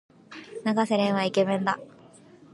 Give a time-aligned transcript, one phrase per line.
[0.65, 1.79] 永瀬廉はイケメンだ。